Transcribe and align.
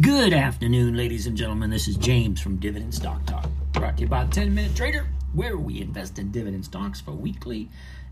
Good 0.00 0.32
afternoon, 0.32 0.96
ladies 0.96 1.28
and 1.28 1.36
gentlemen. 1.36 1.70
This 1.70 1.86
is 1.86 1.96
James 1.96 2.40
from 2.40 2.56
Dividend 2.56 2.92
Stock 2.92 3.24
Talk, 3.26 3.48
brought 3.70 3.96
to 3.96 4.02
you 4.02 4.08
by 4.08 4.24
the 4.24 4.32
10 4.32 4.52
Minute 4.52 4.74
Trader, 4.74 5.06
where 5.34 5.56
we 5.56 5.80
invest 5.80 6.18
in 6.18 6.32
dividend 6.32 6.64
stocks 6.64 7.00
for 7.00 7.12
weekly 7.12 7.68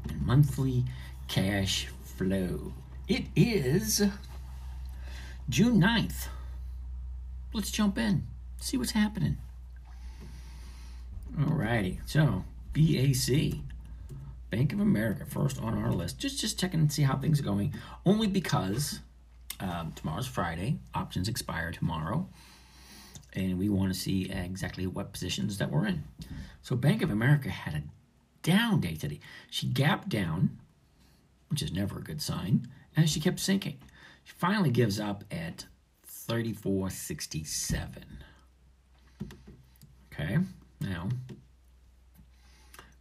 and 0.09 0.25
monthly 0.25 0.85
cash 1.27 1.89
flow. 2.05 2.73
It 3.09 3.25
is 3.35 4.01
June 5.49 5.81
9th. 5.81 6.29
Let's 7.53 7.73
jump 7.73 7.99
in, 7.99 8.29
see 8.61 8.77
what's 8.77 8.93
happening. 8.93 9.39
Alrighty, 11.37 11.99
so 12.07 12.45
BAC, 12.75 13.59
Bank 14.51 14.73
of 14.73 14.79
America, 14.79 15.27
first 15.27 15.61
on 15.61 15.77
our 15.77 15.91
list. 15.91 16.21
Just 16.21 16.41
just 16.41 16.61
checking 16.61 16.79
and 16.79 16.93
see 16.93 17.03
how 17.03 17.17
things 17.17 17.41
are 17.41 17.45
going. 17.45 17.75
Only 18.07 18.29
because 18.29 19.01
um, 19.61 19.93
tomorrow's 19.93 20.27
Friday, 20.27 20.79
options 20.95 21.29
expire 21.29 21.71
tomorrow, 21.71 22.29
and 23.35 23.59
we 23.59 23.69
want 23.69 23.93
to 23.93 23.99
see 23.99 24.31
exactly 24.31 24.87
what 24.87 25.13
positions 25.13 25.59
that 25.59 25.71
we're 25.71 25.87
in. 25.87 26.05
So 26.63 26.77
Bank 26.77 27.03
of 27.03 27.11
America 27.11 27.49
had 27.51 27.75
a 27.75 27.83
down 28.43 28.81
day 28.81 28.95
today. 28.97 29.21
She 29.51 29.67
gapped 29.67 30.09
down, 30.09 30.59
which 31.49 31.63
is 31.63 31.73
never 31.73 31.99
a 31.99 32.03
good 32.03 32.21
sign, 32.21 32.69
and 32.97 33.09
she 33.09 33.21
kept 33.21 33.41
sinking. 33.41 33.79
She 34.25 34.35
finally 34.35 34.71
gives 34.71 35.01
up 35.01 35.25
at 35.31 35.67
34.67. 36.29 37.89
Okay, 40.13 40.39
now 40.81 41.09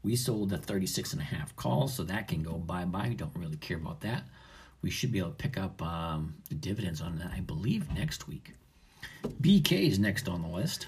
we 0.04 0.16
sold 0.16 0.50
the 0.50 0.58
36 0.58 1.14
and 1.14 1.22
a 1.22 1.26
half 1.26 1.56
calls, 1.56 1.94
so 1.94 2.04
that 2.04 2.28
can 2.28 2.42
go 2.42 2.54
bye-bye. 2.54 3.10
We 3.10 3.16
don't 3.16 3.36
really 3.36 3.58
care 3.58 3.78
about 3.78 4.02
that. 4.02 4.24
We 4.82 4.90
should 4.90 5.12
be 5.12 5.20
able 5.20 5.30
to 5.30 5.36
pick 5.36 5.58
up 5.58 5.82
um, 5.82 6.36
the 6.50 6.56
dividends 6.56 7.02
on 7.02 7.18
that, 7.20 7.32
I 7.36 7.42
believe, 7.42 7.92
next 7.94 8.28
week. 8.28 8.54
BK 9.24 9.88
is 9.88 10.00
next 10.00 10.28
on 10.28 10.42
the 10.42 10.48
list. 10.48 10.88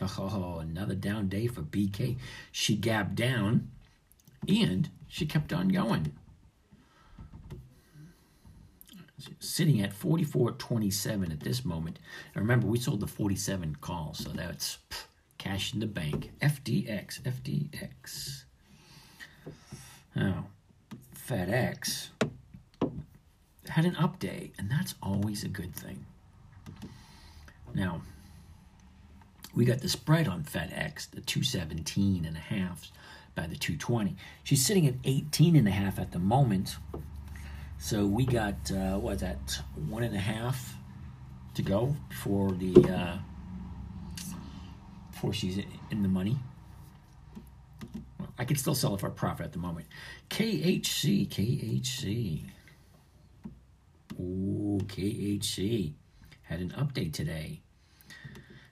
Oh, 0.00 0.58
another 0.60 0.94
down 0.94 1.28
day 1.28 1.46
for 1.46 1.62
BK. 1.62 2.16
She 2.52 2.76
gapped 2.76 3.14
down 3.14 3.70
and 4.48 4.90
she 5.08 5.24
kept 5.26 5.52
on 5.52 5.68
going. 5.68 6.12
Sitting 9.38 9.80
at 9.80 9.98
44.27 9.98 11.32
at 11.32 11.40
this 11.40 11.64
moment. 11.64 11.98
And 12.34 12.42
remember, 12.42 12.66
we 12.66 12.78
sold 12.78 13.00
the 13.00 13.06
47 13.06 13.76
calls, 13.80 14.18
so 14.18 14.30
that's 14.30 14.78
pff, 14.90 15.04
cash 15.38 15.72
in 15.72 15.80
the 15.80 15.86
bank. 15.86 16.32
FDX, 16.42 17.22
FDX. 17.22 18.44
Now, 20.14 20.48
FedEx 21.28 22.08
had 23.70 23.84
an 23.84 23.94
update, 23.94 24.52
and 24.58 24.70
that's 24.70 24.94
always 25.02 25.44
a 25.44 25.48
good 25.48 25.74
thing. 25.74 26.06
Now, 27.74 28.00
we 29.54 29.64
got 29.64 29.80
the 29.80 29.88
spread 29.88 30.28
on 30.28 30.44
FedEx, 30.44 31.10
the 31.10 31.20
217 31.20 32.24
and 32.24 32.36
a 32.36 32.40
half 32.40 32.90
by 33.34 33.46
the 33.46 33.56
220. 33.56 34.16
She's 34.44 34.64
sitting 34.64 34.86
at 34.86 34.94
18 35.04 35.56
and 35.56 35.66
a 35.66 35.70
half 35.70 35.98
at 35.98 36.12
the 36.12 36.18
moment. 36.18 36.76
So 37.78 38.06
we 38.06 38.24
got, 38.24 38.70
uh, 38.70 38.98
what's 38.98 39.20
that, 39.20 39.60
one 39.88 40.02
and 40.02 40.14
a 40.14 40.20
half 40.20 40.74
to 41.54 41.62
go 41.62 41.94
before 42.08 42.52
the, 42.52 42.74
uh, 42.90 43.18
before 45.12 45.32
she's 45.32 45.58
in 45.90 46.02
the 46.02 46.08
money. 46.08 46.38
I 48.38 48.44
could 48.44 48.58
still 48.58 48.74
sell 48.74 48.94
it 48.94 49.00
for 49.00 49.06
a 49.06 49.10
profit 49.10 49.46
at 49.46 49.52
the 49.52 49.58
moment. 49.58 49.86
KHC, 50.28 51.28
KHC. 51.28 52.42
Ooh, 54.18 54.80
KHC 54.84 55.92
had 56.42 56.60
an 56.60 56.70
update 56.70 57.12
today, 57.12 57.60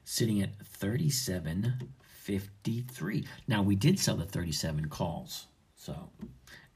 sitting 0.05 0.41
at 0.43 0.59
37.53. 0.81 3.27
Now, 3.49 3.63
we 3.63 3.77
did 3.77 3.99
sell 3.99 4.17
the 4.17 4.25
37 4.25 4.89
calls, 4.89 5.47
so, 5.77 6.09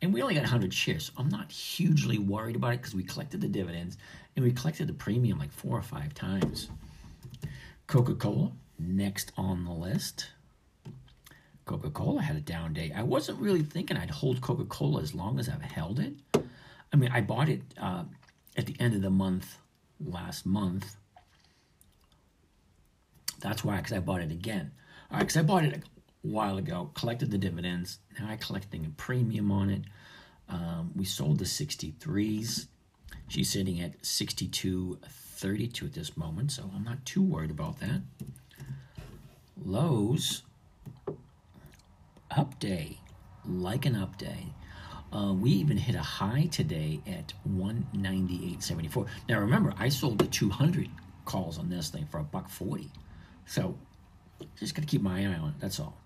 and 0.03 0.13
we 0.13 0.21
only 0.23 0.35
got 0.35 0.43
100 0.43 0.75
shares. 0.75 1.11
I'm 1.17 1.29
not 1.29 1.51
hugely 1.51 2.19
worried 2.19 2.57
about 2.57 2.75
it 2.75 2.79
because 2.79 2.95
we 2.95 3.05
collected 3.05 3.41
the 3.41 3.49
dividends 3.49 3.97
and 4.37 4.45
we 4.45 4.53
collected 4.53 4.89
the 4.89 4.95
premium 4.95 5.39
like 5.39 5.53
four 5.53 5.79
or 5.79 5.83
five 5.83 6.15
times. 6.15 6.69
Coca 7.87 8.15
Cola, 8.15 8.53
next 8.79 9.33
on 9.37 9.65
the 9.65 9.73
list. 9.73 10.29
Coca 11.65 11.91
Cola 11.91 12.23
had 12.23 12.37
a 12.37 12.41
down 12.41 12.73
day. 12.73 12.93
I 12.95 13.03
wasn't 13.03 13.41
really 13.41 13.63
thinking 13.63 13.97
I'd 13.97 14.11
hold 14.11 14.41
Coca 14.41 14.65
Cola 14.65 15.03
as 15.03 15.15
long 15.15 15.39
as 15.39 15.49
I've 15.49 15.63
held 15.63 16.01
it. 16.01 16.15
I 16.93 16.97
mean, 16.97 17.11
I 17.13 17.21
bought 17.21 17.49
it 17.49 17.63
uh, 17.81 18.05
at 18.59 18.67
the 18.67 18.77
end 18.81 18.95
of 18.95 19.01
the 19.03 19.09
month 19.09 19.57
last 20.05 20.45
month. 20.45 20.97
That's 23.41 23.65
why, 23.65 23.77
because 23.77 23.93
I 23.93 24.01
bought 24.01 24.21
it 24.21 24.33
again. 24.33 24.73
All 25.11 25.19
right, 25.19 25.21
because 25.21 25.37
I 25.37 25.43
bought 25.43 25.65
it 25.65 25.77
a 25.77 25.81
while 26.23 26.59
ago, 26.59 26.91
collected 26.95 27.31
the 27.31 27.39
dividends. 27.39 28.01
Now 28.19 28.27
I'm 28.29 28.39
collecting 28.39 28.85
a 28.85 28.91
premium 28.91 29.53
on 29.53 29.71
it. 29.71 29.83
Um, 30.49 30.91
we 30.97 31.05
sold 31.05 31.39
the 31.39 31.45
63s. 31.45 32.67
She's 33.29 33.51
sitting 33.51 33.81
at 33.81 34.03
62.32 34.03 35.83
at 35.85 35.93
this 35.93 36.17
moment, 36.17 36.51
so 36.51 36.71
I'm 36.75 36.83
not 36.83 37.05
too 37.07 37.23
worried 37.23 37.51
about 37.51 37.79
that. 37.79 38.01
Lowe's 39.57 40.43
up 42.37 42.59
day, 42.59 42.99
like 43.47 43.87
an 43.87 43.95
up 43.95 44.19
day. 44.19 44.53
Uh, 45.13 45.33
we 45.33 45.51
even 45.51 45.77
hit 45.77 45.95
a 45.95 46.01
high 46.01 46.49
today 46.51 47.01
at 47.07 47.33
198.74. 47.49 49.07
Now 49.29 49.41
remember, 49.41 49.73
I 49.79 49.89
sold 49.89 50.19
the 50.19 50.27
200 50.27 50.89
calls 51.25 51.59
on 51.59 51.71
this 51.71 51.89
thing 51.89 52.07
for 52.11 52.19
a 52.19 52.23
buck 52.23 52.49
40. 52.49 52.91
So 53.47 53.77
just 54.59 54.75
got 54.75 54.83
to 54.83 54.87
keep 54.87 55.03
my 55.03 55.23
eye 55.23 55.39
on 55.39 55.51
it. 55.51 55.55
That's 55.61 55.81
all. 55.81 55.97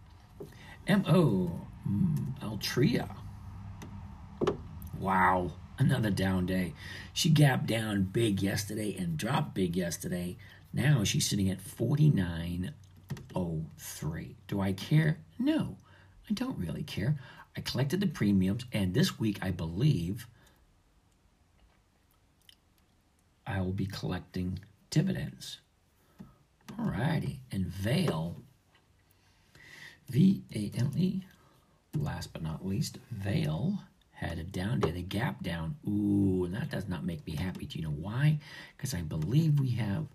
MO 0.88 1.60
mm, 1.88 2.40
Altria. 2.40 3.08
Wow, 4.98 5.52
another 5.78 6.10
down 6.10 6.46
day. 6.46 6.74
She 7.12 7.28
gapped 7.28 7.66
down 7.66 8.04
big 8.04 8.40
yesterday 8.40 8.96
and 8.96 9.16
dropped 9.16 9.54
big 9.54 9.76
yesterday. 9.76 10.36
Now 10.72 11.02
she's 11.04 11.28
sitting 11.28 11.50
at 11.50 11.58
49.03. 11.58 14.34
Do 14.46 14.60
I 14.60 14.72
care? 14.72 15.18
No. 15.38 15.76
I 16.30 16.34
don't 16.34 16.58
really 16.58 16.84
care. 16.84 17.18
I 17.56 17.60
collected 17.60 18.00
the 18.00 18.06
premiums, 18.06 18.64
and 18.72 18.94
this 18.94 19.18
week 19.18 19.38
I 19.42 19.50
believe 19.50 20.26
I 23.46 23.60
will 23.60 23.72
be 23.72 23.86
collecting 23.86 24.58
dividends. 24.90 25.58
Alrighty, 26.78 27.38
and 27.50 27.66
Vale, 27.66 28.36
V 30.08 30.42
A 30.54 30.70
L 30.78 30.92
E, 30.96 31.22
last 31.96 32.32
but 32.32 32.42
not 32.42 32.66
least, 32.66 32.98
Vale 33.10 33.80
had 34.12 34.38
a 34.38 34.44
down 34.44 34.80
day, 34.80 34.90
the 34.90 35.02
gap 35.02 35.42
down. 35.42 35.76
Ooh, 35.86 36.44
and 36.44 36.54
that 36.54 36.70
does 36.70 36.88
not 36.88 37.04
make 37.04 37.26
me 37.26 37.34
happy. 37.34 37.66
Do 37.66 37.78
you 37.78 37.84
know 37.84 37.90
why? 37.90 38.38
Because 38.76 38.94
I 38.94 39.02
believe 39.02 39.58
we 39.58 39.70
have 39.70 40.06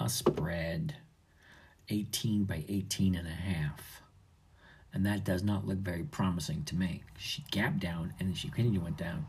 a 0.00 0.08
spread 0.08 0.96
18 1.88 2.44
by 2.44 2.64
18 2.68 3.14
and 3.14 3.26
a 3.26 3.30
half 3.30 4.02
and 4.96 5.04
that 5.04 5.24
does 5.24 5.42
not 5.42 5.66
look 5.66 5.76
very 5.76 6.04
promising 6.04 6.64
to 6.64 6.74
me. 6.74 7.02
She 7.18 7.44
gapped 7.50 7.80
down 7.80 8.14
and 8.18 8.30
then 8.30 8.34
she 8.34 8.48
continued 8.48 8.82
went 8.82 8.96
down. 8.96 9.26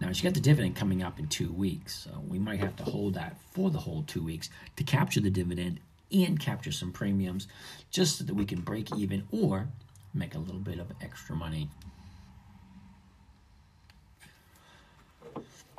Now 0.00 0.10
she 0.12 0.22
got 0.22 0.32
the 0.32 0.40
dividend 0.40 0.76
coming 0.76 1.02
up 1.02 1.18
in 1.18 1.26
two 1.26 1.52
weeks, 1.52 1.94
so 1.94 2.22
we 2.26 2.38
might 2.38 2.60
have 2.60 2.74
to 2.76 2.84
hold 2.84 3.12
that 3.12 3.36
for 3.52 3.70
the 3.70 3.78
whole 3.78 4.04
two 4.04 4.24
weeks 4.24 4.48
to 4.76 4.82
capture 4.82 5.20
the 5.20 5.28
dividend 5.28 5.80
and 6.10 6.40
capture 6.40 6.72
some 6.72 6.90
premiums, 6.90 7.48
just 7.90 8.16
so 8.16 8.24
that 8.24 8.32
we 8.32 8.46
can 8.46 8.62
break 8.62 8.96
even 8.96 9.24
or 9.30 9.68
make 10.14 10.34
a 10.34 10.38
little 10.38 10.58
bit 10.58 10.78
of 10.78 10.90
extra 11.02 11.36
money. 11.36 11.68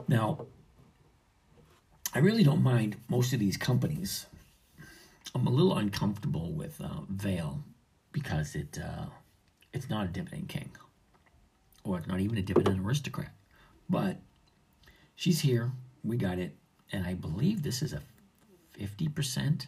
Now, 0.08 0.46
I 2.14 2.20
really 2.20 2.44
don't 2.44 2.62
mind 2.62 2.98
most 3.10 3.34
of 3.34 3.40
these 3.40 3.58
companies. 3.58 4.28
I'm 5.34 5.48
a 5.48 5.50
little 5.50 5.76
uncomfortable 5.76 6.52
with 6.52 6.80
uh, 6.80 7.02
Vale 7.10 7.64
because 8.16 8.56
it 8.56 8.80
uh, 8.82 9.08
it's 9.74 9.90
not 9.90 10.06
a 10.06 10.08
dividend 10.08 10.48
king, 10.48 10.72
or 11.84 11.98
it's 11.98 12.08
not 12.08 12.22
even 12.22 12.38
a 12.38 12.42
dividend 12.42 12.80
aristocrat. 12.80 13.34
But 13.90 14.22
she's 15.16 15.42
here. 15.42 15.74
We 16.02 16.16
got 16.16 16.40
it, 16.40 16.56
and 16.94 17.06
I 17.06 17.14
believe 17.14 17.62
this 17.62 17.82
is 17.82 17.92
a 17.92 18.02
fifty 18.72 19.10
percent 19.10 19.68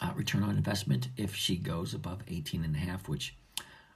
uh, 0.00 0.12
return 0.14 0.42
on 0.44 0.56
investment 0.56 1.10
if 1.18 1.36
she 1.36 1.56
goes 1.56 1.92
above 1.92 2.20
18 2.28 2.64
and 2.64 2.74
a 2.74 2.78
half, 2.78 3.08
which 3.08 3.36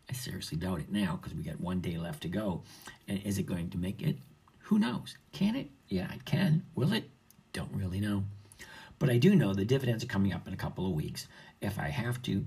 I 0.08 0.12
seriously 0.12 0.58
doubt 0.58 0.80
it 0.80 0.92
now 0.92 1.18
because 1.20 1.34
we 1.34 1.42
got 1.42 1.60
one 1.60 1.80
day 1.80 1.96
left 1.96 2.22
to 2.22 2.28
go. 2.28 2.62
And 3.08 3.22
is 3.22 3.38
it 3.38 3.44
going 3.44 3.70
to 3.70 3.78
make 3.78 4.02
it? 4.02 4.18
Who 4.64 4.78
knows? 4.78 5.16
Can 5.32 5.56
it? 5.56 5.70
Yeah, 5.88 6.12
it 6.12 6.24
can. 6.26 6.64
Will 6.74 6.92
it? 6.92 7.08
Don't 7.52 7.72
really 7.72 8.00
know. 8.00 8.24
But 9.00 9.10
I 9.10 9.16
do 9.18 9.34
know 9.34 9.52
the 9.52 9.64
dividends 9.64 10.04
are 10.04 10.08
coming 10.08 10.32
up 10.32 10.46
in 10.46 10.54
a 10.54 10.58
couple 10.58 10.86
of 10.86 10.92
weeks. 10.92 11.26
If 11.60 11.78
I 11.78 11.88
have 11.88 12.22
to 12.22 12.46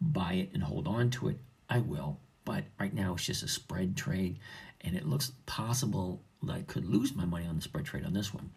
buy 0.00 0.34
it 0.34 0.50
and 0.54 0.62
hold 0.62 0.86
on 0.86 1.10
to 1.10 1.28
it, 1.28 1.38
I 1.68 1.78
will. 1.78 2.20
But 2.44 2.64
right 2.78 2.94
now 2.94 3.14
it's 3.14 3.24
just 3.24 3.42
a 3.42 3.48
spread 3.48 3.96
trade, 3.96 4.38
and 4.82 4.94
it 4.94 5.08
looks 5.08 5.32
possible 5.46 6.20
that 6.42 6.52
I 6.52 6.62
could 6.62 6.84
lose 6.84 7.14
my 7.14 7.24
money 7.24 7.46
on 7.46 7.56
the 7.56 7.62
spread 7.62 7.86
trade 7.86 8.04
on 8.04 8.12
this 8.12 8.32
one. 8.32 8.50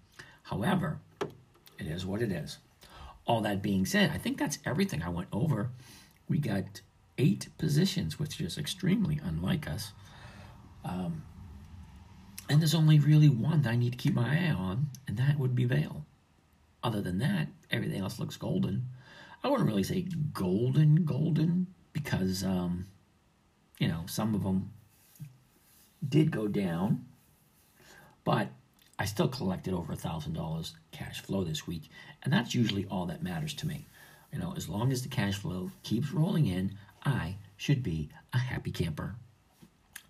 However, 0.44 1.00
it 1.80 1.88
is 1.88 2.06
what 2.06 2.22
it 2.22 2.32
is. 2.32 2.58
All 3.26 3.42
that 3.42 3.62
being 3.62 3.86
said, 3.86 4.12
I 4.14 4.18
think 4.18 4.38
that's 4.38 4.60
everything 4.66 5.02
I 5.02 5.10
went 5.10 5.30
over. 5.32 5.70
We 6.28 6.40
got 6.40 6.82
eight 7.18 7.48
positions, 7.58 8.20
which 8.20 8.42
is 8.42 8.58
extremely 8.58 9.22
unlike 9.24 9.68
us. 9.68 9.94
Um, 10.84 11.24
and 12.50 12.60
there's 12.60 12.76
only 12.76 13.00
really 13.00 13.30
one 13.30 13.62
that 13.62 13.70
I 13.70 13.76
need 13.78 13.94
to 13.94 13.98
keep 13.98 14.14
my 14.14 14.48
eye 14.48 14.52
on, 14.52 14.88
and 15.08 15.16
that 15.18 15.40
would 15.40 15.56
be 15.56 15.64
Vale. 15.64 16.06
Other 16.84 17.02
than 17.02 17.20
that, 17.20 17.48
everything 17.72 18.02
else 18.02 18.20
looks 18.20 18.38
golden. 18.38 18.90
I 19.44 19.50
wouldn't 19.50 19.68
really 19.68 19.84
say 19.84 20.06
golden, 20.34 21.06
golden, 21.06 21.68
because, 21.94 22.44
um, 22.44 22.86
you 23.80 23.88
know, 23.88 24.04
some 24.08 24.36
of 24.36 24.44
them 24.44 24.72
did 26.08 26.32
go 26.32 26.48
down, 26.48 27.06
but 28.24 28.50
I 29.00 29.06
still 29.06 29.28
collected 29.28 29.74
over 29.74 29.94
a 29.94 29.98
thousand 29.98 30.34
dollars 30.34 30.76
cash 30.92 31.22
flow 31.22 31.44
this 31.44 31.66
week, 31.68 31.90
and 32.22 32.32
that's 32.32 32.54
usually 32.54 32.86
all 32.86 33.06
that 33.08 33.24
matters 33.24 33.54
to 33.56 33.68
me. 33.68 33.86
You 34.32 34.40
know, 34.40 34.54
as 34.56 34.68
long 34.70 34.92
as 34.92 35.02
the 35.04 35.10
cash 35.10 35.36
flow 35.36 35.72
keeps 35.84 36.12
rolling 36.12 36.48
in, 36.48 36.76
I 37.06 37.36
should 37.58 37.84
be 37.84 38.10
a 38.34 38.38
happy 38.38 38.72
camper. 38.72 39.16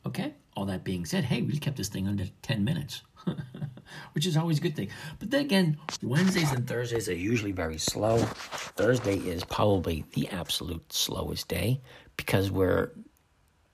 Okay? 0.05 0.33
All 0.55 0.65
that 0.65 0.83
being 0.83 1.05
said, 1.05 1.25
hey, 1.25 1.41
we 1.41 1.57
kept 1.57 1.77
this 1.77 1.89
thing 1.89 2.07
under 2.07 2.25
10 2.41 2.63
minutes, 2.63 3.01
which 4.13 4.25
is 4.25 4.37
always 4.37 4.57
a 4.57 4.61
good 4.61 4.75
thing. 4.75 4.89
But 5.19 5.31
then 5.31 5.41
again, 5.41 5.77
Wednesdays 6.01 6.51
and 6.51 6.67
Thursdays 6.67 7.09
are 7.09 7.15
usually 7.15 7.51
very 7.51 7.77
slow. 7.77 8.17
Thursday 8.17 9.17
is 9.17 9.43
probably 9.43 10.05
the 10.13 10.27
absolute 10.29 10.91
slowest 10.91 11.47
day 11.47 11.81
because 12.17 12.51
we're 12.51 12.91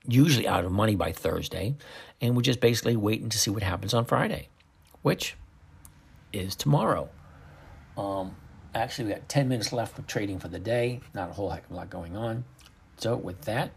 usually 0.06 0.48
out 0.48 0.64
of 0.64 0.72
money 0.72 0.94
by 0.94 1.12
Thursday, 1.12 1.76
and 2.20 2.34
we're 2.34 2.42
just 2.42 2.60
basically 2.60 2.96
waiting 2.96 3.28
to 3.28 3.38
see 3.38 3.50
what 3.50 3.62
happens 3.62 3.94
on 3.94 4.04
Friday, 4.04 4.48
which 5.02 5.36
is 6.32 6.56
tomorrow. 6.56 7.08
Um, 7.96 8.34
actually, 8.74 9.06
we 9.06 9.10
got 9.12 9.28
10 9.28 9.48
minutes 9.48 9.72
left 9.72 9.98
of 9.98 10.06
trading 10.06 10.38
for 10.38 10.48
the 10.48 10.58
day. 10.58 11.00
Not 11.14 11.30
a 11.30 11.32
whole 11.32 11.50
heck 11.50 11.64
of 11.66 11.72
a 11.72 11.74
lot 11.74 11.90
going 11.90 12.16
on. 12.16 12.44
So, 12.96 13.16
with 13.16 13.42
that, 13.42 13.72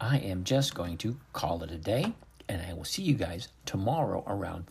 I 0.00 0.18
am 0.18 0.44
just 0.44 0.74
going 0.74 0.96
to 0.98 1.18
call 1.32 1.62
it 1.62 1.70
a 1.70 1.78
day, 1.78 2.14
and 2.48 2.62
I 2.62 2.72
will 2.74 2.84
see 2.84 3.02
you 3.02 3.14
guys 3.14 3.48
tomorrow 3.66 4.24
around 4.26 4.70